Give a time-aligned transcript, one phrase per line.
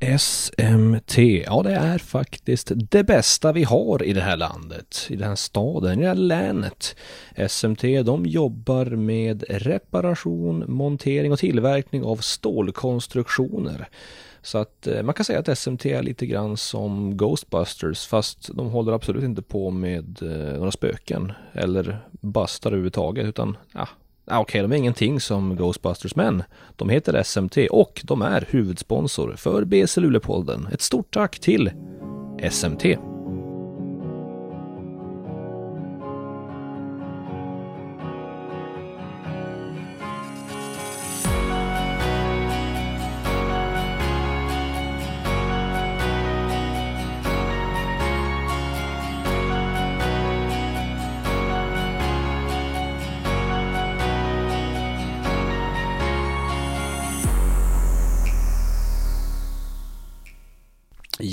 [0.00, 5.28] SMT, ja det är faktiskt det bästa vi har i det här landet, i den
[5.28, 6.96] här staden, i det här länet.
[7.48, 13.88] SMT de jobbar med reparation, montering och tillverkning av stålkonstruktioner.
[14.42, 18.70] Så att eh, man kan säga att SMT är lite grann som Ghostbusters fast de
[18.70, 23.88] håller absolut inte på med eh, några spöken eller bustar överhuvudtaget utan ja,
[24.30, 26.42] Ah, okej, okay, de är ingenting som Ghostbusters, men
[26.76, 30.68] de heter SMT och de är huvudsponsor för BC Luleå-podden.
[30.72, 31.70] Ett stort tack till
[32.50, 32.84] SMT!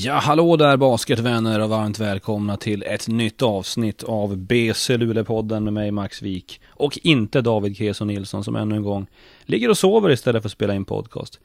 [0.06, 5.74] Ja, hallå där basketvänner och varmt välkomna till ett nytt avsnitt av BC Luleå-podden med
[5.74, 9.08] mig Max Wik och inte David Keso Nilsson som ännu en gång
[9.46, 11.40] ligger och sover istället för att spela in podcast.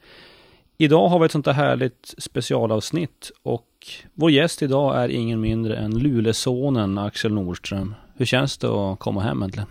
[0.77, 3.67] Idag har vi ett sånt här härligt specialavsnitt och
[4.13, 7.95] vår gäst idag är ingen mindre än Lulesonen Axel Nordström.
[8.17, 9.69] Hur känns det att komma hem äntligen?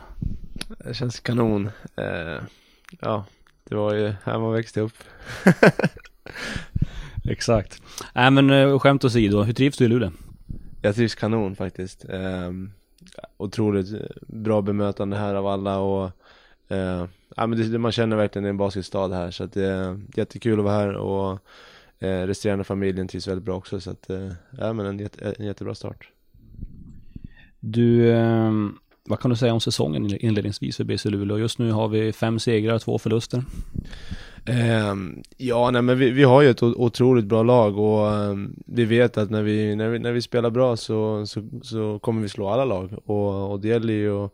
[0.85, 1.71] Det känns kanon.
[1.97, 2.43] Eh,
[3.01, 3.25] ja,
[3.65, 4.97] det var ju här man växte upp.
[7.29, 7.83] Exakt.
[8.15, 10.11] Nej men uh, skämt åsido, hur trivs du i Luleå?
[10.83, 12.05] Jag trivs kanon faktiskt.
[12.09, 12.51] Eh,
[13.37, 13.89] otroligt
[14.27, 16.11] bra bemötande här av alla och
[16.69, 17.05] eh,
[17.37, 20.01] ja, men det, man känner verkligen det är en basketstad här så att det är
[20.17, 21.39] jättekul att vara här och
[21.99, 25.47] eh, resterande familjen trivs väldigt bra också så att eh, ja men en, jätte, en
[25.47, 26.09] jättebra start.
[27.61, 28.53] Du, eh,
[29.05, 31.39] vad kan du säga om säsongen inledningsvis för BC Luleå?
[31.39, 33.45] Just nu har vi fem segrar, två förluster.
[34.47, 38.85] Ehm, ja, nej men vi, vi har ju ett otroligt bra lag och um, vi
[38.85, 42.29] vet att när vi, när vi, när vi spelar bra så, så, så kommer vi
[42.29, 44.33] slå alla lag och, och det gäller ju att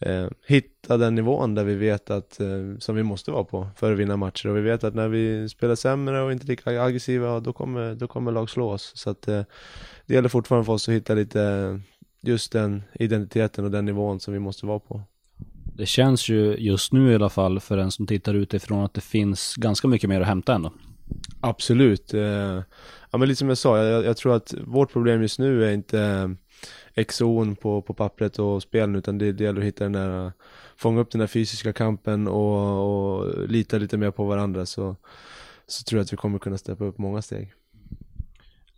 [0.00, 3.92] eh, hitta den nivån där vi vet att, eh, som vi måste vara på för
[3.92, 4.48] att vinna matcher.
[4.48, 8.06] Och vi vet att när vi spelar sämre och inte lika aggressiva då kommer, då
[8.06, 8.92] kommer lag slå oss.
[8.94, 9.42] Så att eh,
[10.06, 11.80] det gäller fortfarande för oss att hitta lite
[12.20, 15.02] just den identiteten och den nivån som vi måste vara på
[15.76, 19.00] det känns ju just nu i alla fall för en som tittar utifrån att det
[19.00, 20.72] finns ganska mycket mer att hämta ändå.
[21.40, 22.14] Absolut.
[22.14, 22.62] Eh,
[23.10, 25.72] ja men lite som jag sa, jag, jag tror att vårt problem just nu är
[25.72, 26.34] inte
[26.94, 30.32] exon på, på pappret och spelen utan det, det gäller att hitta den där,
[30.76, 34.96] fånga upp den där fysiska kampen och, och lita lite mer på varandra så,
[35.66, 37.52] så tror jag att vi kommer kunna steppa upp många steg.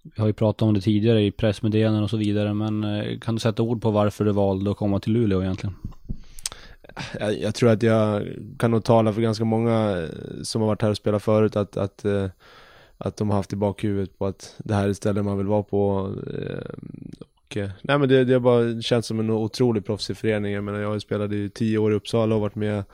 [0.03, 3.35] Vi har ju pratat om det tidigare i pressmeddelanden och så vidare men eh, kan
[3.35, 5.77] du sätta ord på varför du valde att komma till Luleå egentligen?
[7.21, 8.29] Jag, jag, tror att jag
[8.59, 11.77] kan nog tala för ganska många eh, som har varit här och spelat förut att,
[11.77, 12.27] att, eh,
[12.99, 15.63] att de har haft i bakhuvudet på att det här är stället man vill vara
[15.63, 16.13] på.
[16.27, 16.75] Eh,
[17.21, 20.53] och, nej men det, det har bara känts som en otrolig proffsig förening.
[20.53, 22.85] Jag menar jag har spelat i tio år i Uppsala och varit med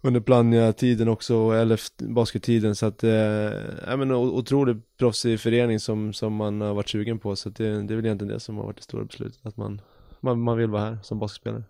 [0.00, 6.60] under Plannja-tiden också och LF-baskettiden så att, eh, men otroligt proffsig förening som, som man
[6.60, 8.76] har varit sugen på så att det, det är väl egentligen det som har varit
[8.76, 9.80] det stora beslutet, att man,
[10.20, 11.62] man, man vill vara här som basketspelare.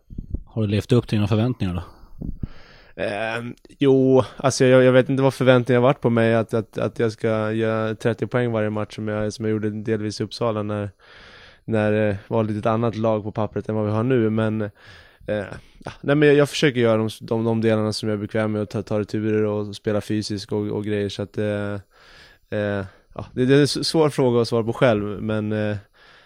[0.51, 1.83] Har du levt upp till dina förväntningar då?
[3.03, 3.45] Eh,
[3.79, 7.13] jo, alltså jag, jag, vet inte vad förväntningarna varit på mig att, att, att jag
[7.13, 10.91] ska göra 30 poäng varje match som jag, som jag gjorde delvis i Uppsala när,
[11.65, 14.61] när det var lite ett annat lag på pappret än vad vi har nu men
[15.27, 15.45] eh,
[16.01, 18.63] nej men jag, jag, försöker göra de, de, de delarna som jag är bekväm med
[18.63, 21.75] och ta, ta returer och spela fysiskt och, och grejer så att eh,
[22.51, 22.85] eh,
[23.15, 25.77] ja, det, det, är en svår fråga att svara på själv men eh,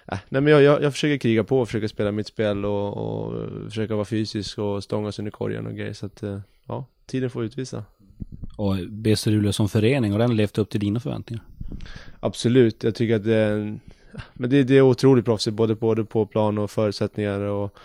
[0.06, 2.96] Äh, nej men jag, jag, jag, försöker kriga på och försöka spela mitt spel och,
[2.96, 5.92] och försöka vara fysisk och stångas under korgen och grejer.
[5.92, 7.84] Så att eh, ja, tiden får utvisa.
[8.56, 11.44] Och BC Luleå som förening, har den levt upp till dina förväntningar?
[12.20, 13.78] Absolut, jag tycker att det,
[14.32, 17.76] men det, det är otroligt proffsigt både, både på plan och förutsättningar och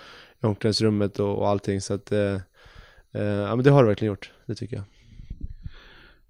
[0.41, 1.81] i omklädningsrummet och, och allting.
[1.81, 2.35] Så att eh,
[3.11, 4.85] eh, ja men det har det verkligen gjort, det tycker jag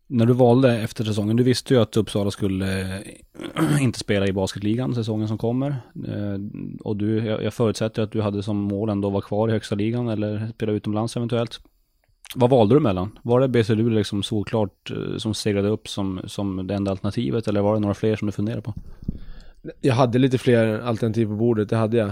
[0.07, 4.33] när du valde efter säsongen, du visste ju att Uppsala skulle eh, inte spela i
[4.33, 5.69] basketligan säsongen som kommer.
[6.07, 6.39] Eh,
[6.79, 9.75] och du, jag förutsätter att du hade som mål ändå att vara kvar i högsta
[9.75, 11.59] ligan eller spela utomlands eventuellt.
[12.35, 13.19] Vad valde du mellan?
[13.23, 17.47] Var det BC Luleå liksom såklart eh, som segrade upp som, som det enda alternativet
[17.47, 18.73] eller var det några fler som du funderade på?
[19.81, 22.11] Jag hade lite fler alternativ på bordet, det hade jag.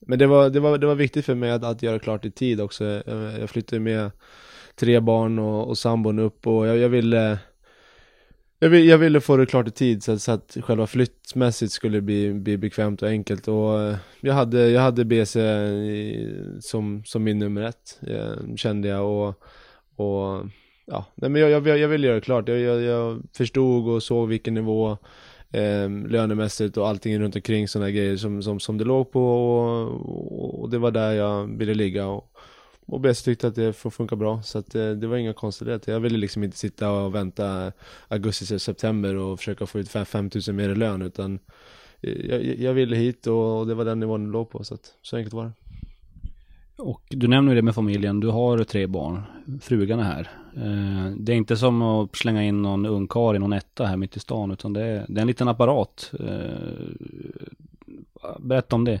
[0.00, 2.30] Men det var, det var, det var viktigt för mig att, att göra klart i
[2.30, 2.84] tid också.
[3.40, 4.10] Jag flyttade med
[4.80, 7.38] tre barn och, och sambon upp och jag, jag ville
[8.58, 11.72] jag, vill, jag ville få det klart i tid så att, så att själva flyttmässigt
[11.72, 15.40] skulle bli, bli bekvämt och enkelt och eh, jag hade, jag hade BC
[16.60, 19.42] som, som min nummer ett, eh, kände jag och,
[19.96, 20.46] och
[20.86, 22.48] ja, nej men jag, jag, jag ville göra det klart.
[22.48, 24.90] Jag, jag, jag förstod och såg vilken nivå
[25.52, 30.60] eh, lönemässigt och allting runt omkring sådana grejer som, som, som det låg på och,
[30.60, 32.06] och, det var där jag ville ligga.
[32.06, 32.29] Och,
[32.90, 35.92] och bäst tyckte att det får funka bra så att eh, det, var inga konstigheter.
[35.92, 37.72] Jag ville liksom inte sitta och vänta
[38.08, 41.38] augusti till september och försöka få ut 5000 mer i lön utan
[42.00, 44.94] eh, jag, jag ville hit och, det var den nivån det låg på så att
[45.02, 45.52] så enkelt var det.
[46.76, 49.22] Och du nämner det med familjen, du har tre barn,
[49.60, 50.30] frugan är här.
[50.56, 54.16] Eh, det är inte som att slänga in någon ungkarl i någon etta här mitt
[54.16, 56.12] i stan, utan det är, det är en liten apparat.
[58.38, 59.00] Berätta om det.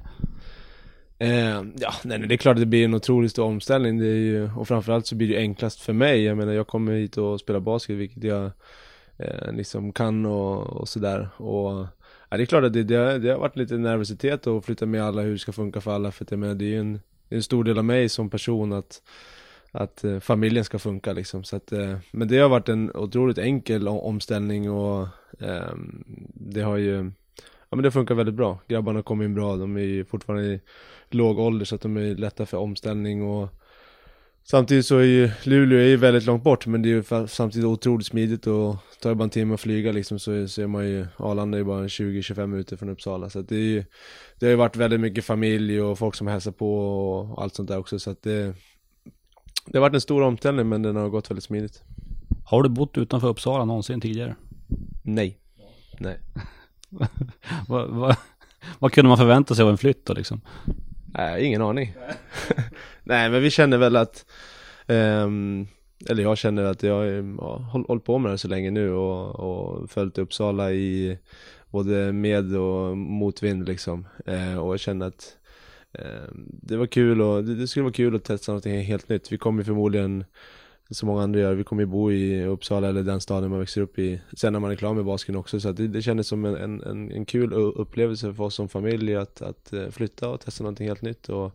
[1.22, 3.98] Eh, ja, nej, det är klart att det blir en otroligt stor omställning.
[3.98, 6.24] Det är ju, och framförallt så blir det enklast för mig.
[6.24, 8.50] Jag menar, jag kommer hit och spelar basket, vilket jag
[9.18, 11.28] eh, liksom kan och, och sådär.
[11.36, 11.86] Och
[12.28, 15.04] ja, det är klart att det, det, det, har varit lite nervositet att flytta med
[15.04, 16.12] alla, hur det ska funka för alla.
[16.12, 18.72] För att jag menar, det är ju en, en stor del av mig som person
[18.72, 19.02] att
[19.72, 21.44] att eh, familjen ska funka liksom.
[21.44, 25.08] Så att, eh, men det har varit en otroligt enkel omställning och
[25.38, 25.74] eh,
[26.34, 27.10] det har ju,
[27.70, 28.58] ja men det funkar väldigt bra.
[28.68, 30.60] Grabbarna kommer in bra, de är fortfarande i
[31.10, 33.48] låg ålder så att de är lätta för omställning och
[34.42, 37.66] Samtidigt så är ju Luleå är ju väldigt långt bort men det är ju samtidigt
[37.66, 40.88] otroligt smidigt och tar det bara en timme att flyga liksom så, så är man
[40.88, 43.30] ju Arlanda är ju bara 20-25 minuter från Uppsala.
[43.30, 43.84] Så att det är ju
[44.38, 47.68] Det har ju varit väldigt mycket familj och folk som hälsar på och allt sånt
[47.68, 47.98] där också.
[47.98, 48.54] Så att det
[49.66, 51.82] Det har varit en stor omställning men den har gått väldigt smidigt.
[52.44, 54.36] Har du bott utanför Uppsala någonsin tidigare?
[55.02, 55.38] Nej.
[55.98, 56.18] Nej
[57.68, 58.16] vad, vad,
[58.78, 60.40] vad kunde man förvänta sig av en flytt då liksom?
[61.14, 61.94] Nej, ingen aning.
[63.02, 64.26] Nej, men vi känner väl att,
[64.86, 65.68] um,
[66.08, 69.40] eller jag känner att jag har hållit på med det här så länge nu och,
[69.40, 71.18] och följt Uppsala i
[71.70, 74.06] både med och motvind liksom.
[74.28, 75.36] Uh, och jag känner att
[75.92, 79.32] ehm, det var kul och det, det, skulle vara kul att testa någonting helt nytt.
[79.32, 80.24] Vi kommer förmodligen
[80.90, 81.54] som många andra gör.
[81.54, 84.60] Vi kommer ju bo i Uppsala eller den staden man växer upp i sen när
[84.60, 85.60] man är klar med basken också.
[85.60, 89.42] Så det, det kändes som en, en, en kul upplevelse för oss som familj att,
[89.42, 91.28] att eh, flytta och testa någonting helt nytt.
[91.28, 91.52] Och,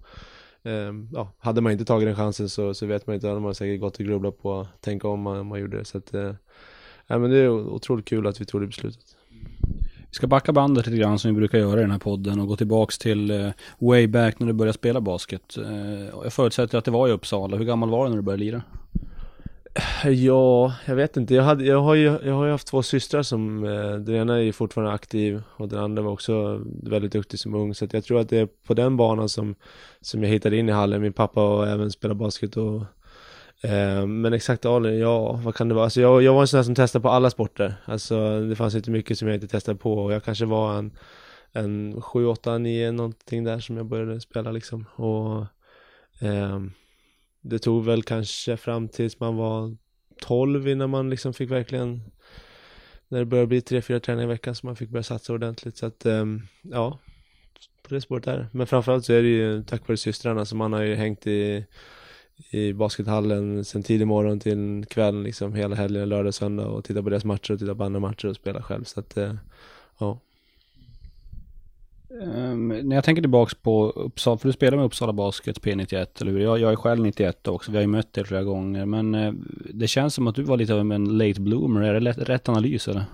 [0.63, 3.55] eh, ja, hade man inte tagit den chansen så, så vet man inte, hade man
[3.55, 5.85] säkert gått och grubblat på att tänka om man, man gjorde det.
[5.85, 6.33] Så att, eh,
[7.07, 9.15] ja, men det är otroligt kul att vi tog det beslutet.
[10.09, 12.47] Vi ska backa bandet lite grann som vi brukar göra i den här podden och
[12.47, 13.49] gå tillbaks till eh,
[13.79, 15.57] way back när du började spela basket.
[15.57, 17.57] Eh, jag förutsätter att det var i Uppsala.
[17.57, 18.61] Hur gammal var du när du började lira?
[20.05, 21.33] Ja, jag vet inte.
[21.35, 24.35] Jag, hade, jag, har ju, jag har ju haft två systrar som, eh, den ena
[24.35, 27.75] är ju fortfarande aktiv och den andra var också väldigt duktig som ung.
[27.75, 29.55] Så jag tror att det är på den banan som,
[30.01, 31.01] som jag hittade in i hallen.
[31.01, 32.81] Min pappa och även spelat basket och
[33.61, 35.83] eh, Men exakt ålder, ja vad kan det vara?
[35.83, 37.75] Alltså jag, jag var en sån här som testade på alla sporter.
[37.85, 40.91] Alltså det fanns inte mycket som jag inte testade på och jag kanske var en,
[41.51, 44.85] en 7, 8, 9 någonting där som jag började spela liksom.
[44.95, 45.45] Och
[46.27, 46.59] eh,
[47.49, 49.77] det tog väl kanske fram tills man var
[50.21, 52.01] 12 innan man liksom fick verkligen
[53.07, 55.77] när det började bli 3-4 träningar i veckan så man fick börja satsa ordentligt.
[55.77, 56.99] Så att ehm, ja
[57.87, 60.73] på det spåret är Men framförallt så är det ju tack vare systrarna som man
[60.73, 61.65] har ju hängt i
[62.49, 67.09] i baskethallen sen tidig morgon till kvällen liksom hela helgen, lördag, söndag och titta på
[67.09, 68.83] deras matcher och titta på andra matcher och spela själv.
[68.83, 69.35] Så att eh,
[69.97, 70.19] ja.
[72.21, 76.31] Um, när jag tänker tillbaks på Uppsala, för du spelar med Uppsala Basket P91, eller
[76.31, 76.39] hur?
[76.39, 78.85] Jag, jag är själv 91 också, vi har ju mött dig flera gånger.
[78.85, 79.33] Men uh,
[79.73, 82.49] det känns som att du var lite av en late bloomer, är det lätt, rätt
[82.49, 83.05] analys eller?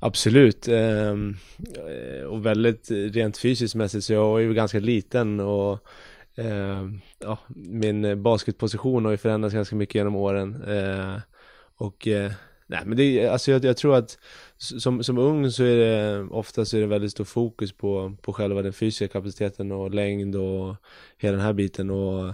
[0.00, 1.36] Absolut, um,
[2.28, 5.72] och väldigt rent fysiskt mässigt, så jag är ju ganska liten och
[6.38, 10.62] uh, ja, min eh, basketposition har ju förändrats ganska mycket genom åren.
[10.62, 11.18] Uh,
[11.76, 12.08] och
[12.70, 14.18] Nej men det, alltså jag, jag, tror att
[14.56, 18.62] som, som ung så är det oftast är det väldigt stor fokus på, på själva
[18.62, 20.76] den fysiska kapaciteten och längd och
[21.18, 22.28] hela den här biten och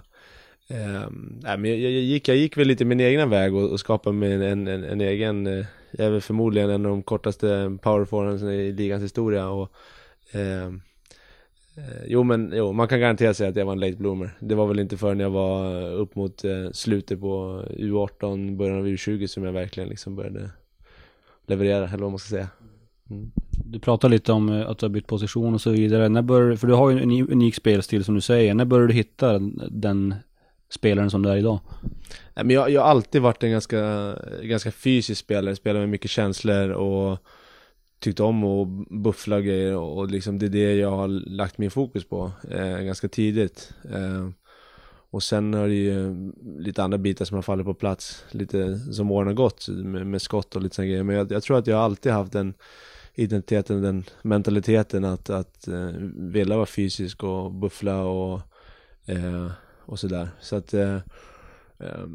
[0.69, 1.11] eh,
[1.43, 4.17] nej, men jag, jag, gick, jag gick väl lite min egna väg och, och skapade
[4.17, 7.79] mig en, en, en, en egen, eh, jag är väl förmodligen en av de kortaste
[7.83, 9.73] powerforwards i ligans historia och
[10.35, 10.73] Eh,
[12.07, 14.31] jo men jo, man kan garantera sig att jag var en late bloomer.
[14.41, 18.87] Det var väl inte förrän jag var upp mot eh, slutet på U18, början av
[18.87, 20.51] U20 som jag verkligen liksom började
[21.47, 22.49] leverera, eller vad man ska säga.
[23.11, 23.31] Mm.
[23.65, 26.09] Du pratar lite om eh, att du har bytt position och så vidare.
[26.09, 28.55] När bör, för du har ju en unik spelstil som du säger.
[28.55, 29.39] När började du hitta
[29.71, 30.15] den
[30.69, 31.59] spelaren som du är idag?
[32.35, 36.11] Nej, men jag, jag har alltid varit en ganska, ganska fysisk spelare, spelar med mycket
[36.11, 37.19] känslor och
[38.05, 42.05] tyckt om att buffla grejer och liksom det är det jag har lagt min fokus
[42.05, 43.73] på eh, ganska tidigt.
[43.93, 44.29] Eh,
[45.11, 49.11] och sen har det ju lite andra bitar som har fallit på plats lite som
[49.11, 51.03] åren har gått med, med skott och lite sådana grejer.
[51.03, 52.55] Men jag, jag, tror att jag alltid haft den
[53.15, 58.41] identiteten, den mentaliteten att, att eh, vilja vara fysisk och buffla och,
[59.07, 60.29] eh, och sådär.
[60.41, 60.97] Så att eh,
[61.79, 62.07] eh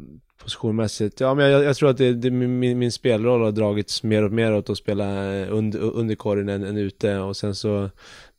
[0.42, 1.20] positionmässigt.
[1.20, 4.32] Ja men jag, jag tror att det, det, min, min spelroll har dragits mer och
[4.32, 5.04] mer åt att spela
[5.46, 7.90] under, under korgen än, än ute och sen så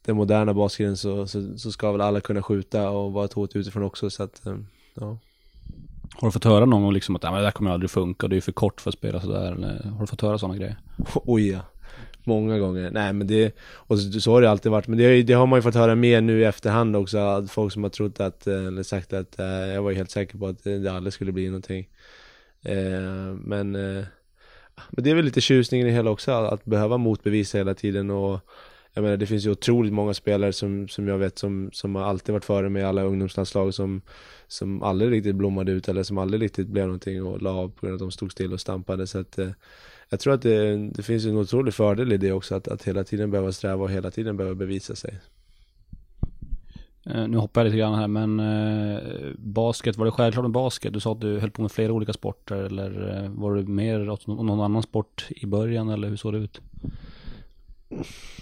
[0.06, 3.56] den moderna basketen så, så, så, ska väl alla kunna skjuta och vara ett hot
[3.56, 4.56] utifrån också så att, eh,
[4.94, 5.18] ja.
[6.14, 8.42] Har du fått höra någon gång liksom att det där kommer aldrig funka, det är
[8.42, 10.78] för kort för att spela sådär, eller har du fått höra sådana grejer?
[11.14, 11.60] Oj ja.
[12.24, 12.92] Många gånger.
[12.92, 14.88] Nej men det, och så, så har det alltid varit.
[14.88, 17.18] Men det, det, har man ju fått höra mer nu i efterhand också.
[17.18, 20.12] Att folk som har trott att, eh, eller sagt att, eh, jag var ju helt
[20.12, 21.90] säker på att det aldrig skulle bli någonting.
[22.62, 23.72] Eh, men,
[24.90, 28.40] men det är väl lite tjusningen i hela också, att behöva motbevisa hela tiden och
[28.94, 32.04] jag menar det finns ju otroligt många spelare som, som jag vet som, som har
[32.04, 34.02] alltid varit före med alla ungdomslandslag som,
[34.48, 37.86] som aldrig riktigt blommade ut eller som aldrig riktigt blev någonting och la av på
[37.86, 39.40] grund av att de stod still och stampade så att
[40.12, 43.04] jag tror att det, det finns en otrolig fördel i det också, att, att hela
[43.04, 45.20] tiden behöva sträva och hela tiden behöva bevisa sig.
[47.10, 50.94] Uh, nu hoppar jag lite grann här, men uh, basket, var det självklart med basket?
[50.94, 54.10] Du sa att du höll på med flera olika sporter, eller uh, var det mer
[54.10, 56.62] åt någon annan sport i början, eller hur såg det ut?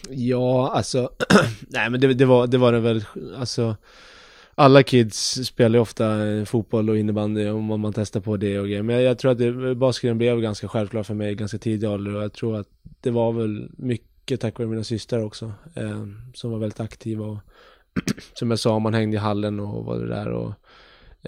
[0.10, 1.10] Ja, alltså,
[1.68, 3.06] nej men det, det, var, det var det väl,
[3.38, 3.76] alltså
[4.60, 8.68] alla kids spelar ju ofta eh, fotboll och innebandy om man testar på det och
[8.68, 8.84] grejer.
[8.84, 12.16] Men jag, jag tror att det, basketen blev ganska självklar för mig ganska tidig ålder
[12.16, 12.68] och jag tror att
[13.02, 15.54] det var väl mycket tack vare mina systrar också.
[15.76, 17.38] Eh, som var väldigt aktiva och
[18.34, 20.54] som jag sa, man hängde i hallen och var där och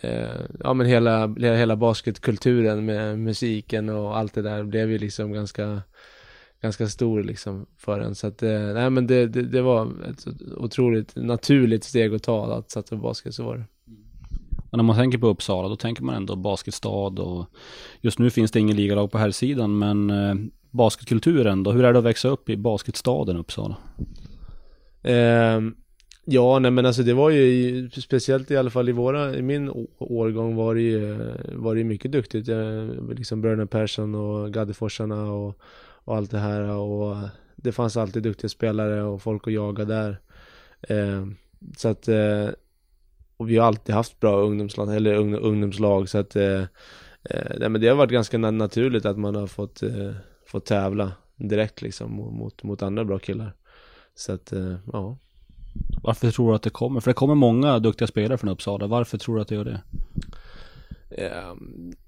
[0.04, 5.32] eh, ja men hela, hela basketkulturen med musiken och allt det där blev ju liksom
[5.32, 5.82] ganska
[6.62, 8.16] ganska stor liksom för en.
[8.16, 10.26] Så att, eh, nej men det, det, det, var ett
[10.58, 13.66] otroligt naturligt steg att ta att satsa på basket, så var det.
[14.72, 17.46] Och när man tänker på Uppsala, då tänker man ändå basketstad och
[18.02, 20.36] just nu finns det ingen ligalag på här sidan men eh,
[20.70, 23.78] basketkulturen då, hur är det att växa upp i basketstaden Uppsala?
[25.04, 25.62] Eh,
[26.26, 29.88] ja, nej men alltså det var ju speciellt i alla fall i våra, i min
[29.98, 31.18] årgång var det ju,
[31.54, 32.50] var det mycket duktigt.
[32.50, 35.62] Eh, liksom Bröderna Persson och Gaddeforsarna och
[36.04, 37.18] och allt det här och
[37.56, 40.20] det fanns alltid duktiga spelare och folk att jaga där.
[40.82, 41.26] Eh,
[41.78, 42.50] så att eh,
[43.42, 46.62] och vi har alltid haft bra ungdomslag, eller ungdomslag så att eh,
[47.24, 50.12] eh, men det har varit ganska naturligt att man har fått, eh,
[50.46, 53.54] fått tävla direkt liksom mot, mot andra bra killar.
[54.16, 55.18] Så att, eh, ja.
[56.04, 57.00] Varför tror du att det kommer?
[57.00, 58.88] För det kommer många duktiga spelare från Uppsala.
[58.88, 59.82] Varför tror du att det gör det?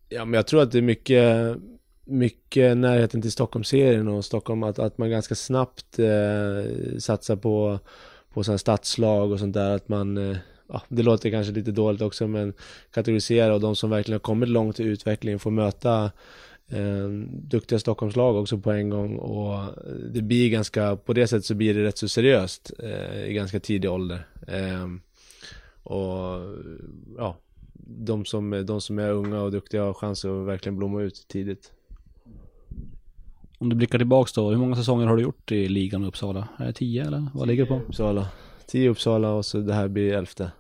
[0.10, 1.58] Ja, men jag tror att det är mycket
[2.06, 7.80] mycket närheten till Stockholmsserien och Stockholm, att, att man ganska snabbt eh, satsar på,
[8.34, 12.02] på sådana stadslag och sånt där, att man eh, Ja, det låter kanske lite dåligt
[12.02, 12.54] också men
[12.92, 16.12] kategorisera och de som verkligen har kommit långt i utvecklingen får möta
[16.68, 19.60] eh, duktiga Stockholmslag också på en gång och
[20.12, 23.60] det blir ganska, på det sättet så blir det rätt så seriöst eh, i ganska
[23.60, 24.28] tidig ålder.
[24.48, 24.88] Eh,
[25.84, 26.42] och
[27.18, 27.38] ja,
[27.86, 31.72] de som, de som är unga och duktiga har chans att verkligen blomma ut tidigt.
[33.64, 36.48] Om du blickar tillbaks då, hur många säsonger har du gjort i ligan i Uppsala?
[36.58, 37.76] Är det tio eller vad ligger det på?
[37.76, 38.28] Uppsala.
[38.68, 40.52] Tio Uppsala och så det här blir elfte.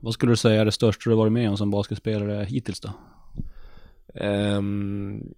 [0.00, 2.90] Vad skulle du säga är det största du varit med om som basketspelare hittills då?
[4.24, 5.34] Um,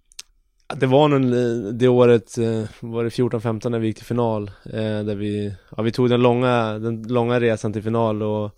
[0.76, 1.34] det var nog
[1.74, 4.50] det året, eh, var det 14-15 när vi gick till final.
[4.64, 8.50] Eh, där vi, ja, vi tog den långa, den långa resan till final och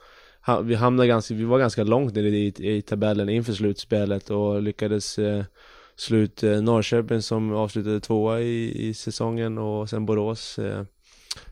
[0.62, 5.18] vi hamnade ganska, vi var ganska långt ner i, i tabellen inför slutspelet och lyckades
[5.18, 5.44] eh,
[6.00, 10.82] slut eh, Norrköping som avslutade tvåa i, i säsongen och sen Borås eh,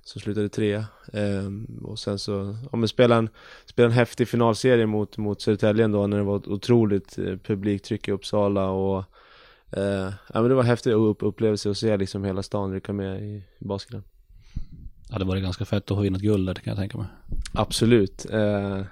[0.02, 0.86] som slutade trea.
[1.12, 1.50] Eh,
[1.82, 3.28] och sen så, ja men spela en,
[3.66, 8.08] spela en häftig finalserie mot, mot Södertälje då när det var ett otroligt eh, publiktryck
[8.08, 9.04] i Uppsala och
[9.70, 12.92] eh, ja men det var en häftig upp, upplevelse att se liksom hela stan rycka
[12.92, 14.02] med i, i basketen.
[15.10, 17.06] Ja det var ganska fett att ha vinnat guld där kan jag tänka mig.
[17.54, 18.26] Absolut.
[18.30, 18.82] Eh,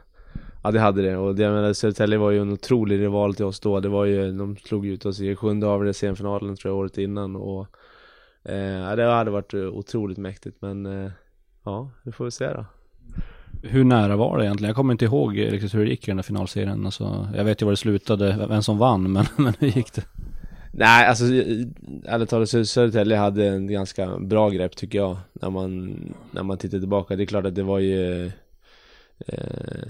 [0.65, 3.45] Ja det hade det och det, jag menar Södertälje var ju en otrolig rival till
[3.45, 3.81] oss då.
[3.81, 7.37] Det var ju, de slog ut oss i sjunde av semifinalen tror jag året innan
[7.37, 7.67] och
[8.43, 11.11] eh, det hade varit otroligt mäktigt men eh,
[11.65, 12.65] ja, det får vi se då.
[13.63, 14.69] Hur nära var det egentligen?
[14.69, 16.87] Jag kommer inte ihåg riktigt hur det gick i den där finalserien.
[16.87, 20.05] Alltså, jag vet ju var det slutade, vem som vann, men, men hur gick det?
[20.73, 21.25] Nej, alltså
[22.05, 25.17] ärligt talat Södertälje hade en ganska bra grepp tycker jag.
[25.33, 25.99] När man,
[26.31, 27.17] när man tittar tillbaka.
[27.17, 28.27] Det är klart att det var ju
[29.27, 29.83] eh,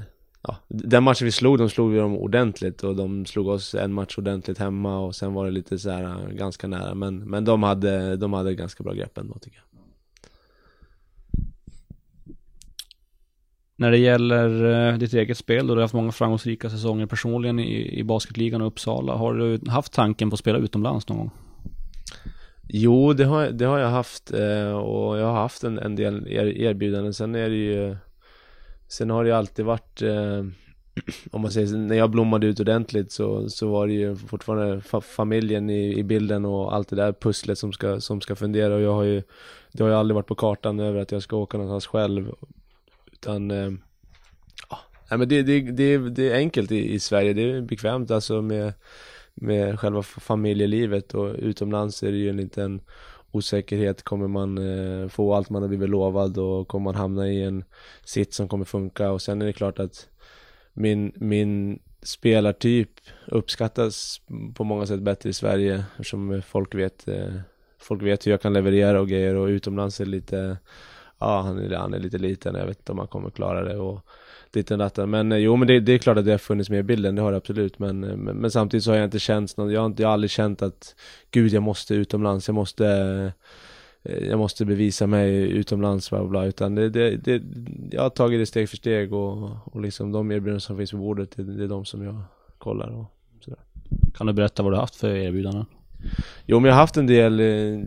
[0.49, 3.93] ja, den matchen vi slog, de slog vi dem ordentligt och de slog oss en
[3.93, 7.63] match ordentligt hemma och sen var det lite så här ganska nära men, men de
[7.63, 9.65] hade, de hade ganska bra grepp ändå tycker jag.
[13.77, 17.59] När det gäller eh, ditt eget spel, då du har haft många framgångsrika säsonger personligen
[17.59, 19.15] i, i basketligan och Uppsala.
[19.15, 21.31] Har du haft tanken på att spela utomlands någon gång?
[22.69, 26.29] Jo, det har, det har jag haft eh, och jag har haft en, en del
[26.29, 27.15] erbjudanden.
[27.15, 27.97] Sen är det ju
[28.89, 30.45] Sen har det ju alltid varit eh,
[31.31, 34.81] om man säger så, när jag blommade ut ordentligt så, så var det ju fortfarande
[34.81, 38.75] fa familjen i, i bilden och allt det där pusslet som ska, som ska fundera.
[38.75, 39.23] Och jag har ju
[39.73, 42.33] Det har ju aldrig varit på kartan över att jag ska åka någonstans själv.
[43.13, 43.73] Utan eh,
[44.71, 44.79] ja,
[45.11, 48.43] nej men det, det, det, det är enkelt i, i Sverige, det är bekvämt alltså
[48.43, 48.73] med
[49.35, 51.15] Med själva familjelivet.
[51.15, 52.81] Och utomlands är det ju en liten
[53.35, 57.43] osäkerhet, kommer man eh, få allt man har blivit lovad och kommer man hamna i
[57.43, 57.65] en
[58.05, 59.11] sitt som kommer funka?
[59.11, 60.09] Och sen är det klart att
[60.73, 62.91] min, min spelartyp
[63.27, 64.21] uppskattas
[64.55, 67.35] på många sätt bättre i Sverige eftersom folk vet eh,
[67.79, 69.35] Folk vet hur jag kan leverera och grejer.
[69.35, 70.59] Och utomlands är lite
[71.19, 73.77] Ja, han är, han är lite liten, jag vet inte om han kommer klara det.
[73.77, 74.01] Och
[74.55, 75.11] Lite natten.
[75.11, 77.15] Men eh, jo men det, det, är klart att det har funnits med i bilden,
[77.15, 79.73] det har det absolut men, eh, men, men samtidigt så har jag inte känt något,
[79.73, 80.95] jag har, inte, jag har aldrig känt att
[81.31, 83.33] Gud jag måste utomlands, jag måste
[84.05, 87.43] Eh, jag måste bevisa mig utomlands bla bla, utan det, det, det,
[87.91, 90.97] jag har tagit det steg för steg och, och liksom de erbjudanden som finns på
[90.97, 92.23] bordet, det, det är de som jag
[92.59, 93.07] kollar och
[93.41, 93.61] sådär.
[94.15, 95.67] Kan du berätta vad du har haft för erbjudanden?
[96.47, 97.81] Jo men jag har haft en del, eh,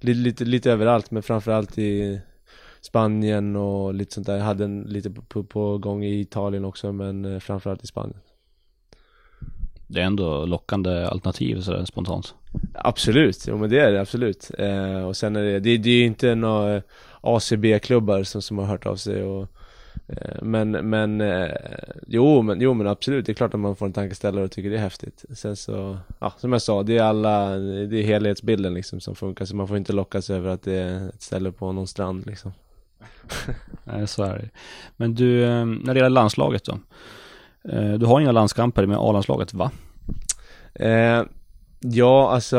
[0.00, 2.20] lite, lite, lite överallt men framförallt i
[2.80, 4.36] Spanien och lite sånt där.
[4.36, 8.20] Jag hade en lite på, på gång i Italien också men eh, framförallt i Spanien.
[9.86, 12.34] Det är ändå lockande alternativ sådär spontant.
[12.74, 14.50] Absolut, jo men det är det absolut.
[14.58, 16.82] Eh, och sen är det, det, det är ju inte några eh,
[17.20, 19.48] ACB-klubbar som, som har hört av sig och
[20.06, 21.50] eh, men, men, eh,
[22.06, 24.70] jo, men, jo men absolut, det är klart att man får en tankeställare och tycker
[24.70, 25.24] det är häftigt.
[25.30, 29.44] Sen så, ja som jag sa, det är alla, det är helhetsbilden liksom som funkar
[29.44, 32.52] så man får inte lockas över att det är ett ställe på någon strand liksom.
[33.84, 34.48] Nej, så är det.
[34.96, 36.78] Men du, ehm, när det gäller landslaget då?
[37.72, 39.70] Eh, du har inga landskamper med A-landslaget va?
[40.74, 41.22] Eh,
[41.80, 42.56] ja, alltså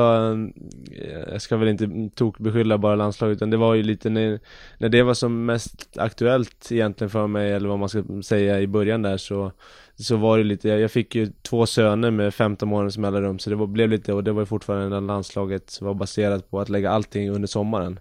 [1.31, 4.39] jag ska väl inte tokbeskylla bara landslaget utan det var ju lite när,
[4.77, 8.67] när det var som mest aktuellt egentligen för mig eller vad man ska säga i
[8.67, 9.51] början där så
[9.95, 13.55] så var det lite, jag fick ju två söner med 15 månaders mellanrum så det
[13.55, 16.91] var, blev lite, och det var ju fortfarande när landslaget var baserat på att lägga
[16.91, 17.99] allting under sommaren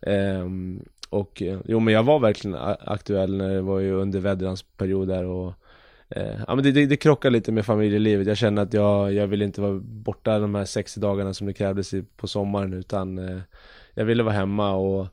[0.00, 4.62] ehm, och eh, jo men jag var verkligen aktuell när det var ju under vädrans
[4.62, 5.54] period där och
[6.08, 8.26] eh, ja men det, det, det krockar lite med familjelivet.
[8.26, 11.52] Jag känner att jag, jag ville inte vara borta de här 60 dagarna som det
[11.52, 13.38] krävdes på sommaren utan eh,
[13.94, 15.06] jag ville vara hemma och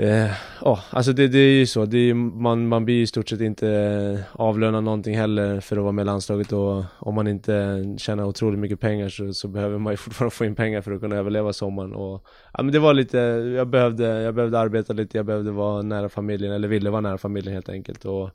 [0.00, 0.30] Eh,
[0.60, 3.40] oh, alltså det, det är ju så, det är, man, man blir i stort sett
[3.40, 8.24] inte avlönad någonting heller för att vara med i landslaget och om man inte tjänar
[8.24, 11.16] otroligt mycket pengar så, så, behöver man ju fortfarande få in pengar för att kunna
[11.16, 13.18] överleva sommaren och ja men det var lite,
[13.56, 17.18] jag behövde, jag behövde arbeta lite, jag behövde vara nära familjen eller ville vara nära
[17.18, 18.30] familjen helt enkelt och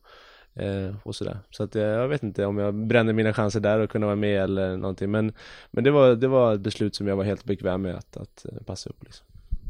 [0.56, 1.40] Eh, och sådär.
[1.50, 4.16] Så att eh, jag, vet inte om jag brände mina chanser där och kunna vara
[4.16, 5.12] med eller någonting.
[5.12, 5.34] Men,
[5.72, 8.46] men det, var, det var ett beslut som jag var helt bekväm med att, att
[8.46, 9.26] eh, passa upp liksom.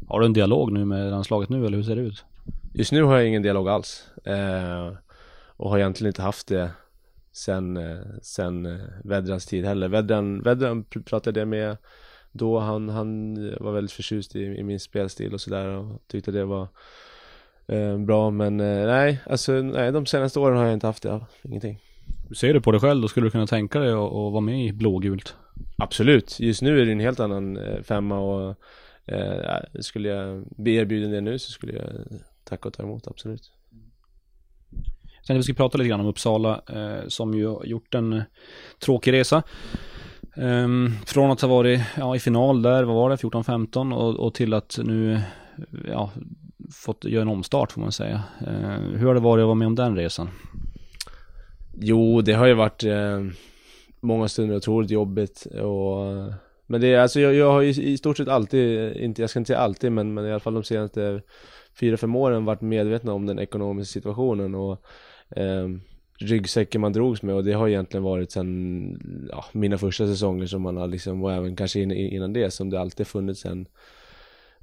[0.08, 2.26] Har du en dialog nu med landslaget nu eller hur ser det ut?
[2.74, 4.08] Just nu har jag ingen dialog alls.
[4.24, 4.94] Eh,
[5.58, 6.72] och har egentligen inte haft det
[7.32, 9.88] sen, eh, sen eh, Vedrans tid heller.
[9.88, 11.78] Vedran, Vedran pratade jag med
[12.32, 16.46] då, han, han var väldigt förtjust i, i min spelstil och sådär och tyckte det
[16.46, 16.68] var
[17.68, 21.10] eh, bra men eh, nej, alltså nej, de senaste åren har jag inte haft det,
[21.10, 21.80] ja, ingenting.
[22.28, 23.08] Hur ser du på dig själv då?
[23.08, 25.36] Skulle du kunna tänka dig att, vara med i blågult?
[25.78, 28.56] Absolut, just nu är det en helt annan eh, femma och
[29.06, 31.90] eh, skulle jag bli erbjuden det nu så skulle jag
[32.44, 33.52] tacka och ta emot, absolut.
[35.28, 38.24] Sen vi ska prata lite grann om Uppsala eh, som ju har gjort en eh,
[38.80, 39.44] tråkig resa.
[40.36, 44.34] Um, från att ha varit ja, i final där, vad var det, 14-15 och, och,
[44.34, 45.22] till att nu
[45.88, 46.12] ja,
[46.72, 48.24] fått göra en omstart får man säga.
[48.48, 50.30] Eh, hur har det varit att vara med om den resan?
[51.74, 53.24] Jo, det har ju varit eh,
[54.02, 56.34] många stunder otroligt jobbigt och
[56.74, 59.40] men det är alltså jag, jag har ju i stort sett alltid, inte, jag ska
[59.40, 61.22] inte säga alltid men, men i alla fall de senaste
[61.80, 64.82] fyra, fem åren varit medvetna om den ekonomiska situationen och
[65.36, 65.70] eh,
[66.20, 67.36] ryggsäcken man drogs med.
[67.36, 71.34] Och det har egentligen varit sen ja, mina första säsonger som man har liksom och
[71.34, 73.68] även kanske innan det som det alltid funnits en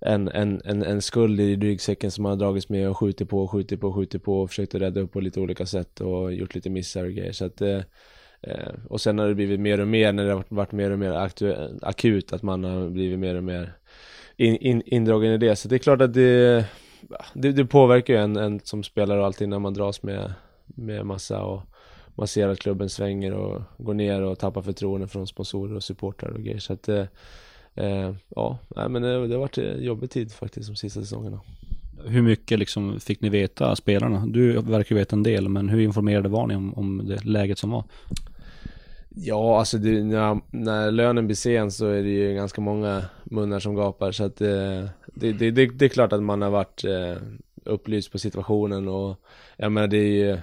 [0.01, 3.49] en, en, en, en skuld i ryggsäcken som man har dragits med och skjutit på,
[3.49, 6.55] skjutit på, skjutit på och försökt att rädda upp på lite olika sätt och gjort
[6.55, 7.33] lite missar och grejer.
[7.33, 7.81] Så att eh
[8.43, 10.99] Eh, och sen har det blivit mer och mer när det har varit mer och
[10.99, 11.13] mer
[11.83, 13.73] akut att man har blivit mer och mer
[14.37, 16.65] in, in, indragen i det så det är klart att det
[17.35, 20.33] det, det påverkar ju en, en som spelare och allting när man dras med,
[20.67, 21.63] med massa och
[22.15, 26.31] man ser att klubben svänger och går ner och tappar förtroende från sponsorer och supportrar
[26.31, 27.05] och grejer så att eh,
[27.75, 31.41] eh, ja, nej, men det, det har varit en jobbig tid faktiskt de sista säsongerna.
[32.05, 34.27] Hur mycket liksom fick ni veta, spelarna?
[34.27, 37.71] Du verkar veta en del, men hur informerade var ni om, om det läget som
[37.71, 37.85] var?
[39.15, 43.61] Ja, alltså det, när, när lönen blir sen så är det ju ganska många munnar
[43.61, 46.85] som gapar så att eh, det, det, det, det är klart att man har varit
[46.85, 47.17] eh,
[47.65, 49.21] upplyst på situationen och
[49.57, 50.39] jag menar det är ju,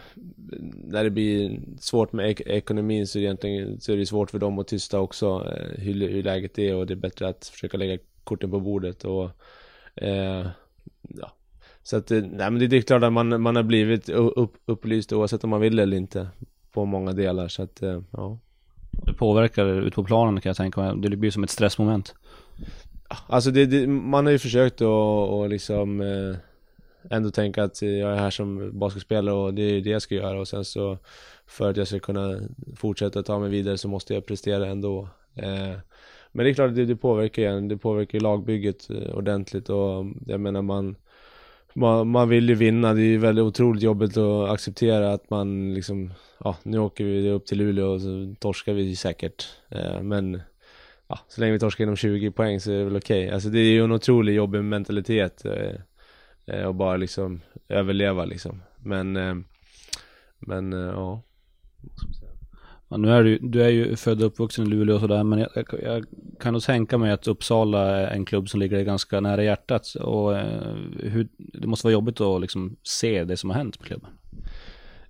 [0.83, 4.59] när det blir svårt med ek ekonomin så egentligen så är det svårt för dem
[4.59, 7.97] att tysta också eh, hur, hur läget är och det är bättre att försöka lägga
[8.23, 9.29] korten på bordet och
[9.95, 10.47] eh,
[11.01, 11.31] ja.
[11.83, 15.13] Så att, nej men det, det är klart att man, man har blivit upp, upplyst
[15.13, 16.27] oavsett om man vill eller inte
[16.71, 18.39] på många delar så att, eh, ja.
[19.05, 22.15] Det påverkar ut på planen kan jag tänka mig, det blir som ett stressmoment.
[23.27, 24.87] Alltså det, det, man har ju försökt att
[25.29, 26.35] och liksom eh,
[27.09, 30.39] ändå tänka att jag är här som basketspelare och det är det jag ska göra
[30.39, 30.97] och sen så
[31.47, 32.39] för att jag ska kunna
[32.75, 35.09] fortsätta ta mig vidare så måste jag prestera ändå.
[35.35, 35.75] Eh,
[36.31, 40.05] men det är klart att det, det påverkar igen, det påverkar lagbygget eh, ordentligt och
[40.25, 40.95] jag menar man
[41.77, 45.73] man, man vill ju vinna, det är ju väldigt otroligt jobbigt att acceptera att man
[45.73, 49.47] liksom, ja nu åker vi upp till Luleå och så torskar vi säkert.
[49.69, 50.41] Eh, men
[51.07, 53.25] ja, så länge vi torskar inom 20 poäng så är det väl okej.
[53.25, 53.33] Okay.
[53.33, 55.75] Alltså det är ju en otroligt jobbig mentalitet eh,
[56.45, 58.61] eh, och bara liksom överleva liksom.
[58.77, 59.35] Men, eh,
[60.39, 61.21] men eh, ja.
[62.89, 65.39] Ja, nu är du, du är ju född och uppvuxen i Luleå och sådär, men
[65.39, 66.05] jag, jag,
[66.39, 69.95] kan nog tänka mig att Uppsala är en klubb som ligger ganska nära hjärtat.
[69.95, 73.85] Och eh, hur, det måste vara jobbigt att liksom se det som har hänt på
[73.85, 74.09] klubben.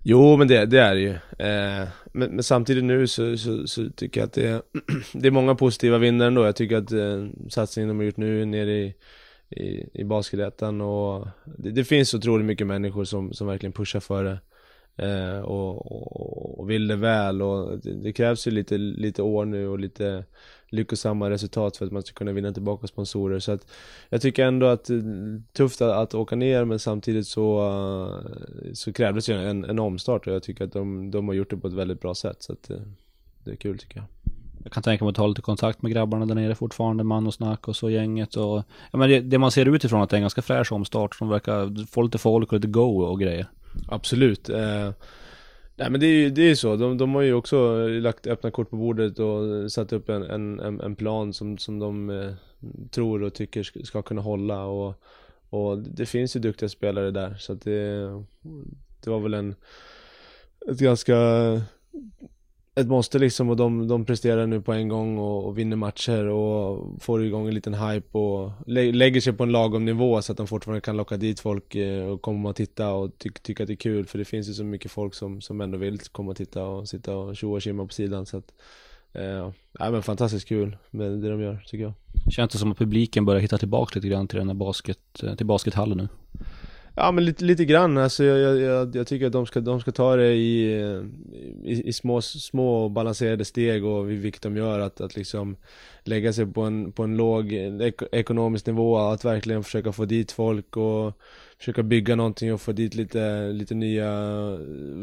[0.04, 1.10] Jo men det, det är det ju.
[1.48, 4.62] Eh, men, men, samtidigt nu så, så, så, tycker jag att det är,
[5.14, 6.46] det är många positiva vinnare ändå.
[6.46, 8.94] Jag tycker att eh, satsningen de har gjort nu nere i,
[9.50, 14.24] i, i basketettan och det, det, finns otroligt mycket människor som, som verkligen pushar för
[14.24, 14.40] det.
[14.98, 19.46] Eh, och, och, och, vill det väl och det, det, krävs ju lite, lite år
[19.46, 20.24] nu och lite
[20.70, 23.40] lyckosamma resultat för att man ska kunna vinna tillbaka sponsorer.
[23.40, 23.68] Så att
[24.10, 28.74] jag tycker ändå att det är tufft att, att åka ner men samtidigt så, eh,
[28.74, 31.58] så krävdes ju en, en omstart och jag tycker att de, de har gjort det
[31.58, 32.44] på ett väldigt bra sätt.
[32.44, 32.78] Så att eh,
[33.44, 34.06] det är kul tycker jag.
[34.64, 37.34] Jag kan tänka mig att ta lite kontakt med grabbarna där nere fortfarande, man och
[37.34, 40.18] snack och så gänget och ja, men det, det man ser utifrån att det är
[40.18, 41.20] en ganska fräsch omstart.
[41.20, 43.48] De verkar få lite folk och lite go och grejer.
[43.88, 44.50] Absolut.
[44.50, 44.92] Eh,
[45.80, 48.52] Nej men det är ju det är så, de, de har ju också lagt öppna
[48.52, 50.24] kort på bordet och satt upp en,
[50.60, 52.34] en, en plan som, som de eh,
[52.92, 54.94] tror och tycker ska kunna hålla och,
[55.50, 58.08] och det finns ju duktiga spelare där så att det,
[59.04, 59.56] det var väl en
[60.72, 61.16] ett ganska
[62.78, 66.26] ett måste liksom och de, de presterar nu på en gång och, och vinner matcher
[66.26, 70.32] och får igång en liten hype och lä lägger sig på en lagom nivå så
[70.32, 73.64] att de fortfarande kan locka dit folk eh, och komma och titta och ty tycka
[73.64, 76.00] att det är kul för det finns ju så mycket folk som, som ändå vill
[76.00, 78.54] komma och titta och sitta och tjoa och tjimma på sidan så att
[79.14, 81.94] eh, ja men fantastiskt kul med det de gör tycker jag.
[82.32, 85.36] Känns det som att publiken börjar hitta tillbaka lite grann till den här basket, eh,
[85.36, 86.08] till baskethallen nu?
[87.00, 89.92] Ja men lite, lite grann, alltså jag, jag, jag tycker att de ska, de ska
[89.92, 90.74] ta det i,
[91.64, 94.80] i, i, små, små balanserade steg och vilket de gör.
[94.80, 95.56] Att, att liksom
[96.04, 100.32] lägga sig på en, på en låg ek, ekonomisk nivå, att verkligen försöka få dit
[100.32, 101.14] folk och
[101.58, 104.12] försöka bygga någonting och få dit lite, lite nya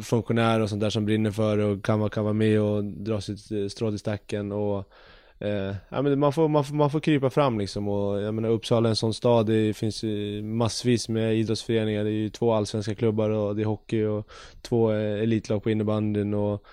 [0.03, 3.21] funktionärer och sånt där som brinner för det och kan, kan vara med och dra
[3.21, 4.93] sitt strå till stacken och
[5.39, 8.49] Eh, ja, men man, får, man, får, man får krypa fram liksom och jag menar
[8.49, 10.05] Uppsala är en sån stad, det finns
[10.43, 14.29] massvis med idrottsföreningar, det är ju två allsvenska klubbar och det är hockey och
[14.63, 16.65] två eh, elitlag på innebandyn och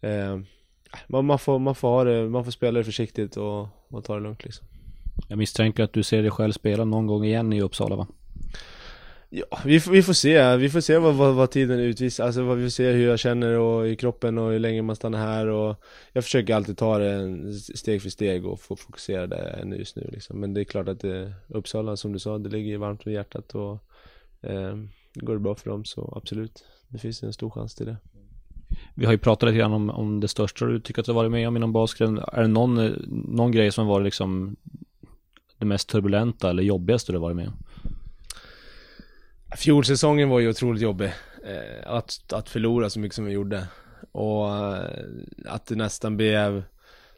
[0.00, 0.38] eh,
[1.06, 4.14] man, man, får, man får ha det, man får spela det försiktigt och, och ta
[4.14, 4.66] det lugnt liksom.
[5.28, 8.06] Jag misstänker att du ser dig själv spela någon gång igen i Uppsala va?
[9.36, 12.56] Ja, vi, vi får se, vi får se vad, vad, vad tiden utvisar, alltså vad
[12.56, 15.46] vi får se hur jag känner och i kroppen och hur länge man stannar här
[15.46, 15.76] och
[16.12, 20.40] Jag försöker alltid ta det steg för steg och få fokusera det just nu liksom.
[20.40, 23.54] Men det är klart att det, Uppsala som du sa, det ligger varmt om hjärtat
[23.54, 23.78] och
[24.42, 24.76] eh,
[25.14, 27.96] Går det bra för dem så absolut, det finns en stor chans till det
[28.94, 31.16] vi har ju pratat lite grann om, om det största du tycker att du har
[31.16, 32.18] varit med om inom basketen.
[32.32, 34.56] Är det någon, eh, någon grej som har varit liksom
[35.58, 37.54] det mest turbulenta eller jobbigaste du har varit med om?
[39.56, 41.12] Fjolsäsongen var ju otroligt jobbig.
[41.44, 43.66] Eh, att, att förlora så mycket som vi gjorde.
[44.12, 45.04] Och eh,
[45.46, 46.62] att det nästan blev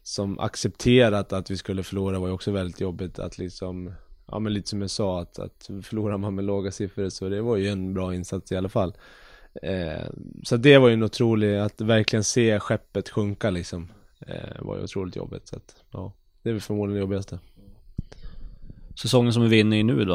[0.02, 3.18] som accepterat att vi skulle förlora var ju också väldigt jobbigt.
[3.18, 3.92] Att liksom,
[4.26, 7.42] ja men lite som jag sa, att, att förlorar man med låga siffror så det
[7.42, 8.94] var ju en bra insats i alla fall.
[9.62, 10.06] Eh,
[10.42, 13.92] så det var ju en otrolig, att verkligen se skeppet sjunka liksom.
[14.20, 15.48] Eh, var ju otroligt jobbigt.
[15.48, 17.38] Så att, ja, det är väl förmodligen det jobbigaste
[18.96, 20.14] säsongen som vi är inne i nu då,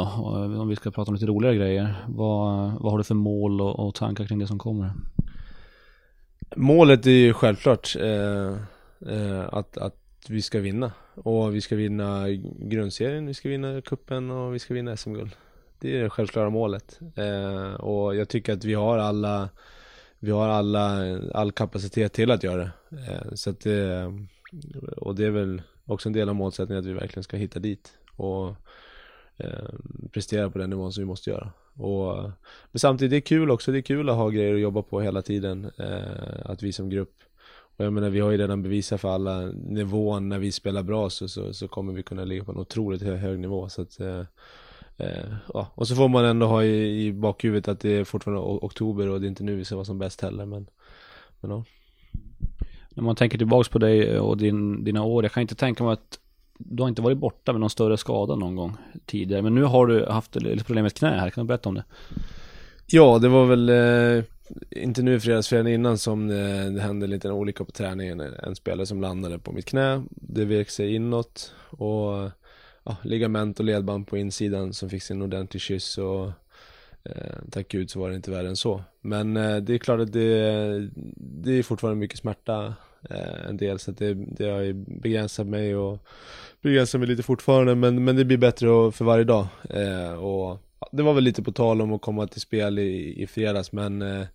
[0.59, 2.05] om vi ska prata om lite roligare grejer.
[2.07, 4.91] Vad, vad har du för mål och, och tankar kring det som kommer?
[6.55, 8.55] Målet är ju självklart eh,
[9.15, 9.95] eh, att, att
[10.27, 10.91] vi ska vinna.
[11.15, 15.31] Och vi ska vinna grundserien, vi ska vinna kuppen och vi ska vinna SM-guld.
[15.79, 16.99] Det är det självklara målet.
[17.15, 19.49] Eh, och jag tycker att vi har alla
[20.23, 22.71] vi har alla, all kapacitet till att göra det.
[22.91, 24.13] Eh, så att det,
[24.97, 27.97] och det är väl också en del av målsättningen att vi verkligen ska hitta dit
[28.15, 28.55] och
[29.43, 29.69] Eh,
[30.11, 31.51] prestera på den nivån som vi måste göra.
[31.77, 32.31] Och, eh,
[32.71, 35.01] men samtidigt, det är kul också, det är kul att ha grejer att jobba på
[35.01, 37.13] hela tiden, eh, att vi som grupp
[37.81, 41.09] och jag menar vi har ju redan bevisat för alla nivån när vi spelar bra
[41.09, 43.99] så, så, så kommer vi kunna ligga på en otroligt hög, hög nivå så att
[43.99, 44.23] eh,
[44.97, 45.67] eh, ja.
[45.75, 49.21] Och så får man ändå ha i, i bakhuvudet att det är fortfarande oktober och
[49.21, 50.67] det är inte nu vi ska vara som bäst heller men,
[51.39, 51.63] men ja.
[52.89, 55.93] När man tänker tillbaks på dig och din, dina år, jag kan inte tänka mig
[55.93, 56.19] att
[56.65, 59.41] du har inte varit borta med någon större skada någon gång tidigare.
[59.41, 61.75] Men nu har du haft lite problem med ett knä här, kan du berätta om
[61.75, 61.83] det?
[62.85, 64.23] Ja, det var väl eh,
[64.69, 68.19] inte nu fredagsfredagen innan som det, det hände en liten olycka på träningen.
[68.19, 72.29] En spelare som landade på mitt knä, det vek sig inåt och
[72.83, 76.25] ja, ligament och ledband på insidan som fick sig en ordentlig kyss och
[77.03, 78.83] eh, tack gud så var det inte värre än så.
[79.01, 82.73] Men eh, det är klart att det, det är fortfarande mycket smärta
[83.09, 85.99] Eh, en del så att det, det har ju begränsat mig och
[86.61, 89.47] begränsar mig lite fortfarande men, men det blir bättre för varje dag.
[89.69, 90.59] Eh, och
[90.91, 94.01] det var väl lite på tal om att komma till spel i, i fredags men
[94.01, 94.25] eh,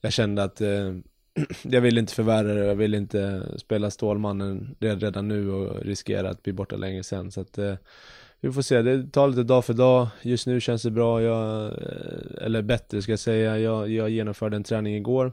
[0.00, 0.94] jag kände att eh,
[1.62, 6.42] jag vill inte förvärra det, jag vill inte spela Stålmannen redan nu och riskera att
[6.42, 7.74] bli borta länge sen så att eh,
[8.40, 10.08] vi får se, det tar lite dag för dag.
[10.22, 13.58] Just nu känns det bra, jag, eh, eller bättre ska jag säga.
[13.58, 15.32] Jag, jag genomförde en träning igår.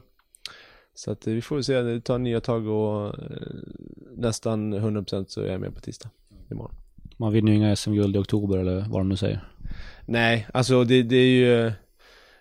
[0.96, 3.48] Så att vi får se, det tar nya tag och eh,
[4.16, 6.10] nästan 100% så är jag med på tisdag
[6.50, 6.74] imorgon.
[7.16, 9.48] Man vinner ju inga SM-guld i oktober eller vad de nu säger.
[10.06, 11.66] Nej, alltså det, det är ju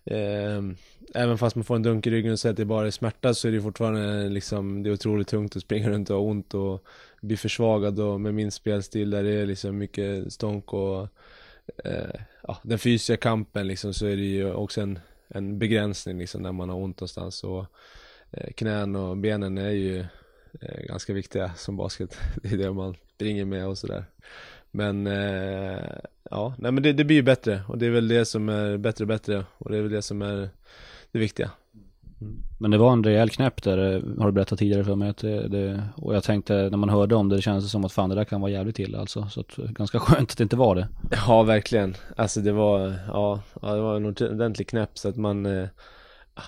[0.05, 0.61] eh,
[1.13, 3.33] Även fast man får en dunk i ryggen och säger att det bara är smärta
[3.33, 6.53] så är det fortfarande liksom Det är otroligt tungt att springa runt och ha ont
[6.53, 6.85] och
[7.21, 11.07] bli försvagad och med min spelstil där det är liksom mycket stånk och
[11.83, 16.41] eh, ja, Den fysiska kampen liksom så är det ju också en, en begränsning liksom
[16.41, 17.65] när man har ont någonstans och eh,
[18.55, 19.99] Knän och benen är ju
[20.61, 24.05] eh, ganska viktiga som basket Det är det man springer med och sådär
[24.71, 25.79] Men eh,
[26.31, 28.77] ja, nej men det, det blir ju bättre och det är väl det som är
[28.77, 30.49] bättre och bättre och det är väl det som är
[31.11, 31.51] det viktiga.
[32.21, 32.43] Mm.
[32.57, 33.77] Men det var en rejäl knäpp där,
[34.19, 35.09] har du berättat tidigare för mig.
[35.09, 37.91] Att det, det, och jag tänkte, när man hörde om det, det kändes som att
[37.91, 39.27] fan det där kan vara jävligt illa alltså.
[39.29, 40.87] Så att, ganska skönt att det inte var det.
[41.27, 41.95] Ja, verkligen.
[42.15, 45.67] Alltså det var, ja, ja det var en ordentlig knäpp så att man, eh,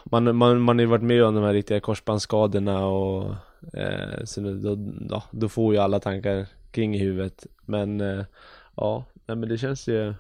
[0.04, 3.36] man, man, man har ju varit med om de här riktiga korsbandsskadorna och
[3.74, 4.78] eh, så då,
[5.10, 7.46] ja, då får ju alla tankar kring i huvudet.
[7.66, 8.26] Men eh,
[8.76, 10.14] ja, nej men det känns ju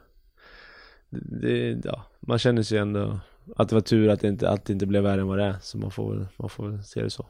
[1.10, 3.20] det, ja, man känner sig ändå
[3.56, 5.44] att det var tur att det inte, att det inte blev värre än vad det
[5.44, 5.56] är.
[5.62, 7.28] Så man får, man får se det så.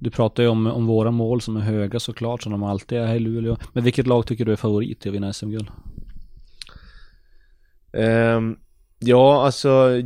[0.00, 3.06] Du pratar ju om, om våra mål som är höga såklart, som de alltid är
[3.06, 3.56] här i Luleå.
[3.72, 5.70] Men vilket lag tycker du är favorit i att vinna SM-guld?
[7.92, 8.58] Um,
[8.98, 10.02] ja, alltså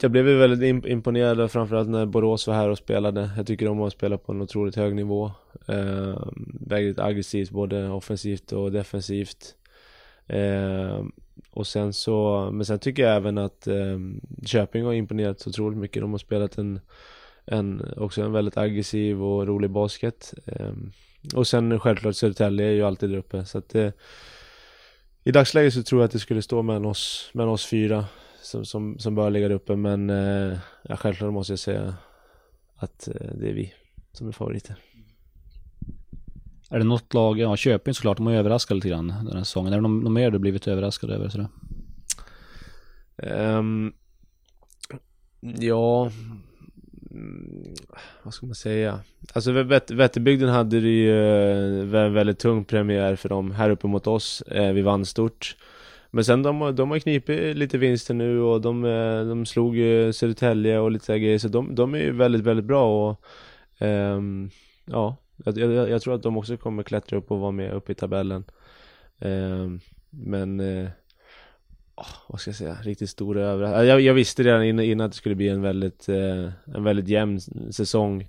[0.00, 3.30] jag blev ju väldigt imponerad framförallt när Borås var här och spelade.
[3.36, 5.30] Jag tycker de har spelat på en otroligt hög nivå.
[5.68, 6.26] Eh,
[6.60, 9.54] väldigt aggressivt både offensivt och defensivt.
[10.26, 11.04] Eh,
[11.50, 13.98] och sen så, men sen tycker jag även att eh,
[14.46, 16.02] Köping har imponerat så otroligt mycket.
[16.02, 16.80] De har spelat en,
[17.44, 20.34] en, också en väldigt aggressiv och rolig basket.
[20.46, 20.72] Eh,
[21.34, 23.44] och sen självklart Södertälje är ju alltid där uppe.
[23.44, 23.90] Så att eh,
[25.24, 28.04] i dagsläget så tror jag att det skulle stå mellan oss, mellan oss fyra
[28.46, 29.76] som, som, som bör ligga där uppe.
[29.76, 31.94] Men eh, ja, självklart måste jag säga
[32.76, 33.72] att eh, det är vi
[34.12, 34.76] som är favoriter.
[36.70, 39.44] Är det något lag, ja Köping såklart, de har ju överraskat lite grann den här
[39.44, 39.72] säsongen.
[39.72, 41.28] Är det något mer du blivit överraskad över?
[41.28, 41.48] Sådär?
[43.58, 43.92] Um,
[45.40, 46.10] ja,
[47.10, 47.74] mm,
[48.22, 49.00] vad ska man säga?
[49.32, 54.06] Alltså Vätterbygden hade det ju en eh, väldigt tung premiär för dem här uppe mot
[54.06, 54.42] oss.
[54.42, 55.56] Eh, vi vann stort.
[56.16, 60.12] Men sen de, de har knipit lite vinster nu och de, eh, de slog ju
[60.12, 61.38] Södertälje och lite grejer.
[61.38, 63.20] Så de, de är ju väldigt, väldigt bra och
[63.86, 64.50] um,
[64.84, 67.90] ja, jag, jag, jag, tror att de också kommer klättra upp och vara med upp
[67.90, 68.44] i tabellen.
[69.18, 70.88] Um, men, uh,
[71.96, 73.84] oh, vad ska jag säga, riktigt stora överraskningar.
[73.84, 77.08] Jag, jag, visste redan innan, innan att det skulle bli en väldigt, eh, en väldigt
[77.08, 78.22] jämn säsong.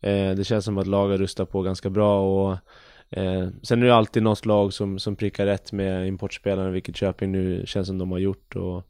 [0.00, 2.58] Eh, det känns som att laget rustar på ganska bra och
[3.12, 7.32] eh, Sen är det alltid något lag som, som prickar rätt med importspelarna, vilket Köping
[7.32, 8.86] nu känns som de har gjort och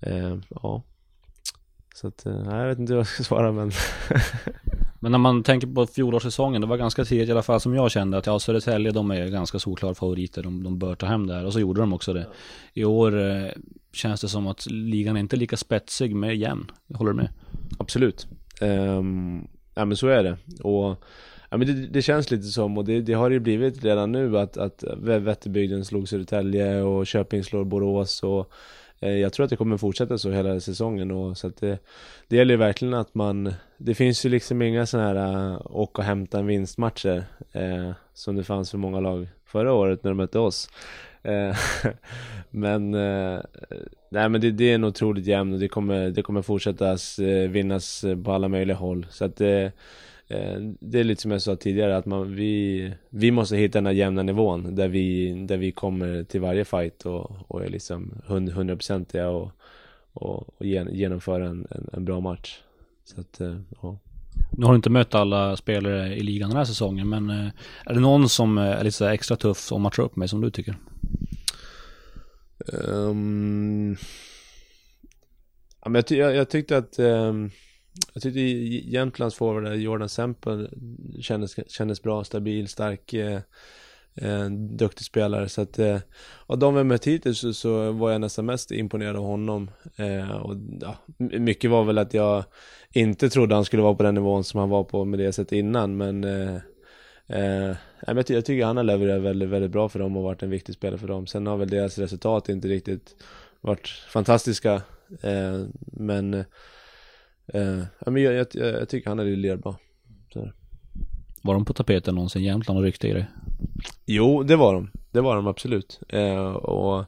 [0.00, 0.82] eh, ja
[1.94, 3.70] Så att, nej, jag vet inte vad jag ska svara men
[5.04, 7.90] Men när man tänker på fjolårssäsongen, det var ganska tidigt i alla fall som jag
[7.90, 11.34] kände att ja, Södertälje de är ganska solklara favoriter, de, de bör ta hem det
[11.34, 12.26] här och så gjorde de också det.
[12.72, 13.50] I år eh,
[13.92, 17.28] känns det som att ligan är inte lika spetsig med jämn, håller du med?
[17.78, 18.26] Absolut.
[18.60, 20.36] Um, ja men så är det.
[20.62, 21.04] Och
[21.54, 24.38] Ja men det, det, känns lite som, och det, det, har ju blivit redan nu
[24.38, 28.52] att, att Vätterbygden slog Södertälje och Köping slår Borås och
[29.00, 31.78] Eh, jag tror att det kommer fortsätta så hela säsongen och så att det,
[32.28, 36.02] det gäller ju verkligen att man Det finns ju liksom inga sådana här eh, åka
[36.02, 40.16] och hämta en vinstmatcher eh, Som det fanns för många lag förra året när de
[40.16, 40.68] mötte oss
[41.24, 41.56] Eh,
[42.50, 43.40] men, eh,
[44.08, 47.50] nej men det, det är en otroligt jämn och det kommer, det kommer fortsätta eh,
[47.50, 49.06] vinnas på alla möjliga håll.
[49.10, 49.72] Så att det,
[50.80, 53.92] det är lite som jag sa tidigare att man, vi, vi måste hitta den här
[53.92, 59.28] jämna nivån där vi, där vi kommer till varje fight och, och är liksom hundraprocentiga
[59.28, 59.50] och,
[60.12, 62.60] och, och genomföra en, en, en bra match.
[63.04, 63.40] Så att,
[63.82, 63.98] ja.
[64.50, 67.48] Nu har du inte mött alla spelare i ligan den här säsongen, men eh,
[67.86, 70.50] är det någon som eh, är lite extra tuff att matcha upp med som du
[70.50, 70.76] tycker?
[72.66, 73.96] Um,
[75.82, 77.50] ja, men jag, jag, jag, tyckte att um,
[78.12, 80.70] jag tyckte Jämtlands forward eh, Jordan Semper
[81.20, 83.40] kändes, kändes bra, stabil, stark eh,
[84.14, 85.48] eh, duktig spelare.
[85.48, 85.98] Så att eh,
[86.46, 89.70] av de vi mött hittills så, så, var jag nästan mest imponerad av honom.
[89.96, 92.44] Eh, och ja, mycket var väl att jag
[92.92, 95.52] inte trodde han skulle vara på den nivån som han var på med det sättet
[95.52, 95.96] innan.
[95.96, 96.54] Men eh,
[97.26, 97.76] eh,
[98.06, 100.74] jag, jag tycker han har levererat väldigt, väldigt bra för dem och varit en viktig
[100.74, 101.26] spelare för dem.
[101.26, 103.16] Sen har väl deras resultat inte riktigt
[103.60, 104.82] varit fantastiska
[105.22, 106.44] eh, men
[107.46, 109.76] eh, jag, jag, jag, tycker han har levererat bra.
[110.32, 110.50] Så.
[111.42, 113.26] Var de på tapeten någonsin, Jämtland och ryckte i dig?
[114.06, 114.90] Jo, det var de.
[115.10, 116.00] Det var de absolut.
[116.08, 117.04] Eh, och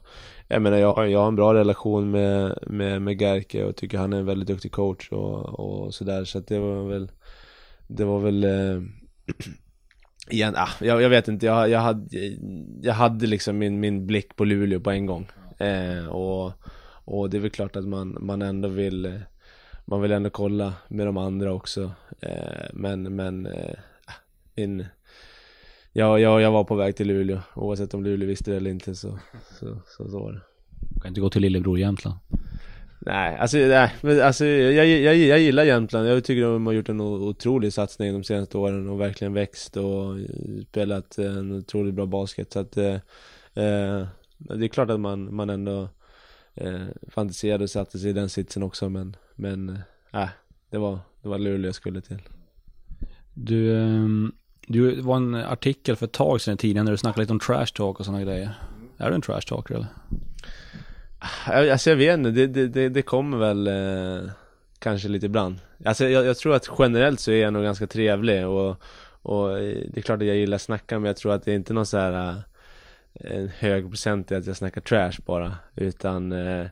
[0.47, 4.13] jag menar, jag jag har en bra relation med, med, med Gerke och tycker han
[4.13, 6.23] är en väldigt duktig coach och, och sådär.
[6.23, 7.11] Så att det var väl,
[7.87, 8.81] det var väl eh,
[10.29, 12.07] igen, ah, jag, jag vet inte, jag, jag, hade,
[12.81, 15.27] jag hade liksom min, min blick på Luleå på en gång.
[15.57, 16.51] Eh, och,
[17.05, 19.21] och det är väl klart att man, man ändå vill
[19.87, 21.91] man vill ändå kolla med de andra också.
[22.19, 23.75] Eh, men, men eh,
[24.55, 24.85] min,
[25.97, 27.39] Ja, jag, jag var på väg till Luleå.
[27.55, 29.19] Oavsett om Luleå visste det eller inte så,
[29.59, 30.41] så, så, så var det.
[31.01, 32.17] Kan inte gå till lillebror Jämtland?
[32.99, 36.07] Nej, alltså, nej, men alltså jag, jag, jag gillar Jämtland.
[36.07, 40.15] Jag tycker de har gjort en otrolig satsning de senaste åren och verkligen växt och
[40.69, 42.53] spelat en otroligt bra basket.
[42.53, 42.93] Så att eh,
[43.53, 45.89] eh det är klart att man, man ändå
[46.53, 49.79] eh, fantiserade och satte sig i den sitsen också men, men
[50.13, 50.29] äh,
[50.69, 52.21] det var, det var Luleå jag skulle till.
[53.33, 54.33] Du, um
[54.67, 57.39] du var en artikel för ett tag sedan i tidningen där du snackade lite om
[57.39, 58.53] trash talk och sådana grejer.
[58.97, 59.87] Är du en trash talker eller?
[61.71, 64.31] Alltså jag vet inte, det, det, det, det kommer väl eh,
[64.79, 65.59] kanske lite ibland.
[65.85, 68.81] Alltså jag, jag, tror att generellt så är jag nog ganska trevlig och,
[69.21, 71.55] och det är klart att jag gillar att snacka men jag tror att det är
[71.55, 72.35] inte någon så här eh,
[73.13, 76.65] en hög procent i att jag snackar trash bara utan eh,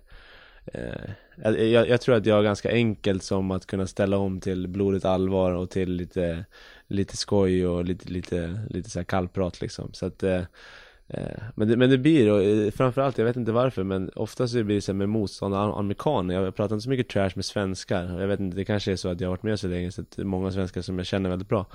[0.65, 1.09] eh,
[1.43, 5.05] jag, jag, tror att jag är ganska enkelt som att kunna ställa om till blodigt
[5.05, 6.45] allvar och till lite
[6.87, 9.93] lite skoj och lite, lite, lite så här kallprat liksom.
[9.93, 10.41] Så att, eh,
[11.07, 14.53] eh men, det, men det blir, och eh, framförallt, jag vet inte varför, men oftast
[14.53, 16.35] så blir det så med motståndare, amerikaner.
[16.35, 18.19] Jag pratar inte så mycket trash med svenskar.
[18.19, 20.01] Jag vet inte, det kanske är så att jag har varit med så länge, så
[20.01, 21.65] att det är många svenskar som jag känner väldigt bra.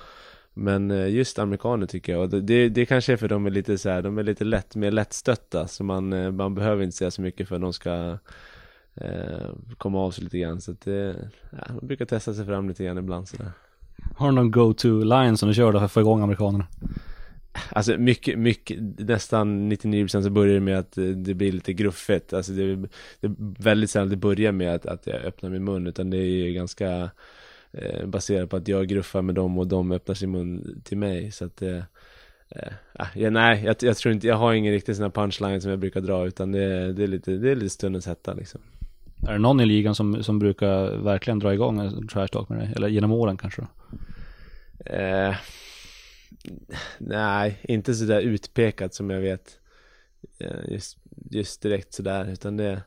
[0.55, 3.79] Men eh, just amerikaner tycker jag, och det, det, kanske är för de är lite
[3.79, 7.23] så här, de är lite lätt, mer lättstötta, så man, man behöver inte säga så
[7.23, 8.19] mycket för att de ska
[9.79, 10.61] komma av sig lite grann.
[10.61, 11.17] Så att det,
[11.51, 13.53] ja, man brukar testa sig fram lite grann ibland sådär.
[14.17, 16.67] Har du någon go-to-line som du kör då för att få igång amerikanerna?
[17.73, 22.33] Alltså mycket, mycket, nästan 99% så börjar det med att det blir lite gruffigt.
[22.33, 22.77] Alltså det,
[23.21, 26.17] det är väldigt sällan det börjar med att, att jag öppnar min mun, utan det
[26.17, 27.11] är ju ganska
[27.73, 31.31] eh, baserat på att jag gruffar med dem och de öppnar sin mun till mig.
[31.31, 31.83] Så att eh,
[32.49, 32.73] eh,
[33.15, 35.81] ja, nej, jag, jag, tror inte, jag har ingen riktig sån här punchline som jag
[35.81, 38.61] brukar dra, utan det, det, är, lite, det är lite stundens hetta liksom.
[39.29, 42.59] Är det någon i ligan som, som brukar verkligen dra igång en trash talk med
[42.59, 42.73] dig?
[42.77, 43.63] Eller genom åren kanske?
[44.87, 45.35] Eh,
[46.99, 49.59] nej, inte sådär utpekat som jag vet
[50.39, 50.99] eh, just,
[51.31, 52.83] just direkt sådär utan det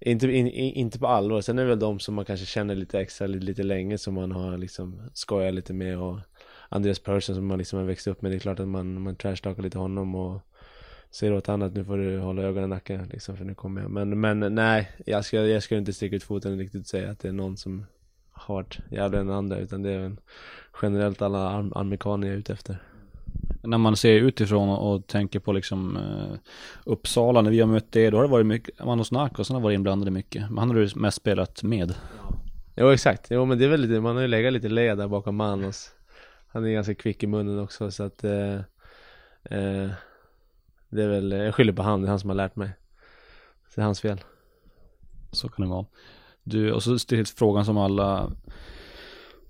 [0.00, 3.00] inte, in, inte på allvar, sen är det väl de som man kanske känner lite
[3.00, 6.18] extra lite, lite länge som man har liksom skojat lite med och
[6.68, 9.16] Andreas Persson som man liksom har växt upp med, det är klart att man, man
[9.16, 10.40] trashtalkar lite honom och
[11.10, 13.80] säger åt honom att nu får du hålla ögonen i nacken liksom för nu kommer
[13.80, 17.10] jag Men, men nej, jag ska, jag ska inte sticka ut foten riktigt och säga
[17.10, 17.86] att det är någon som
[18.32, 20.16] har jävligare än andra utan det är väl
[20.82, 22.82] generellt alla amerikaner jag är ute efter.
[23.62, 26.36] När man ser utifrån och, och tänker på liksom uh,
[26.84, 29.46] Uppsala, när vi har mött det, då har det varit mycket, man och snack och
[29.46, 30.42] sen har varit inblandade mycket.
[30.42, 31.94] Men han har du mest spelat med.
[32.18, 32.40] Ja.
[32.76, 35.08] Jo exakt, jo men det är väl lite, man har ju legat lite led där
[35.08, 35.90] bakom Manos.
[36.46, 38.60] Han är ganska kvick i munnen också så att uh,
[39.52, 39.90] uh,
[40.90, 42.70] Det är väl, jag skyller på han, det är han som har lärt mig.
[43.68, 44.20] Så det är hans fel.
[45.32, 45.86] Så kan det vara.
[46.42, 48.32] Du, och så till frågan som alla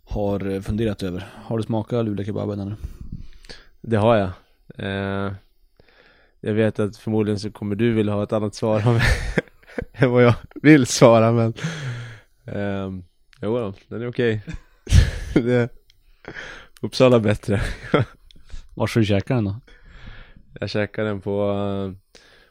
[0.05, 1.29] har funderat över.
[1.45, 2.77] Har du smakat lulekebaben ännu?
[3.81, 4.31] Det har jag.
[4.79, 5.33] Eh,
[6.41, 8.83] jag vet att förmodligen så kommer du vilja ha ett annat svar
[9.93, 11.55] än vad jag vill svara men
[12.45, 12.91] eh,
[13.43, 14.43] Jo då, den är okej.
[15.31, 15.69] Okay.
[16.81, 17.61] Uppsala bättre.
[18.75, 19.57] Var ska du käka den då?
[20.61, 21.55] Jag käkade den på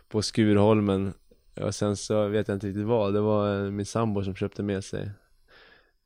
[0.10, 1.14] på Skurholmen.
[1.62, 4.64] Och sen så vet jag inte riktigt vad, det var eh, min sambo som köpte
[4.64, 5.12] med sig.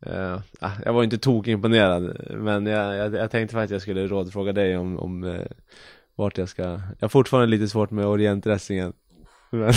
[0.07, 0.39] Uh,
[0.85, 4.77] Jag var inte tokimponerad men jag, jag, jag tänkte faktiskt att jag skulle rådfråga dig
[4.77, 5.41] om, om uh,
[6.15, 6.63] vart jag ska.
[6.63, 8.93] Jag har fortfarande lite svårt med orientdressingen.
[9.49, 9.73] Men,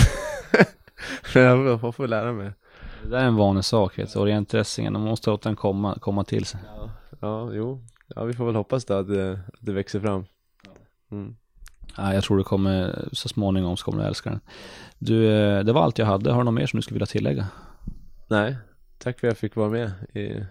[1.34, 2.52] men jag får lära mig.
[3.02, 4.18] Det där är en vanlig sak, vet du.
[4.18, 6.60] orientdressingen, man måste låta den komma, komma till sig.
[6.66, 7.84] Ja, ja, jo.
[8.06, 10.24] Ja vi får väl hoppas då att det, att det växer fram.
[11.10, 11.36] Mm.
[11.96, 14.40] Ja, jag tror det kommer så småningom så kommer du älska den.
[14.98, 16.30] Du, eh, det var allt jag hade.
[16.30, 17.46] Har du något mer som du skulle vilja tillägga?
[18.28, 18.56] Nej,
[18.98, 20.44] tack för att jag fick vara med i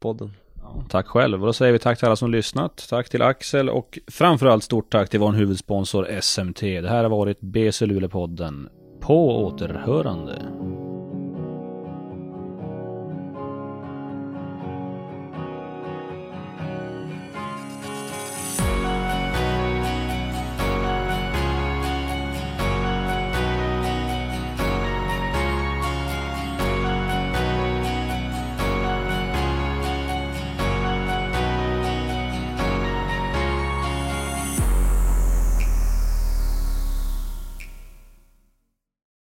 [0.00, 0.32] podden.
[0.62, 1.40] Ja, tack själv.
[1.40, 2.86] Och då säger vi tack till alla som lyssnat.
[2.90, 6.60] Tack till Axel och framförallt stort tack till vår huvudsponsor SMT.
[6.60, 8.68] Det här har varit BC Luleå-podden.
[9.00, 10.42] På återhörande.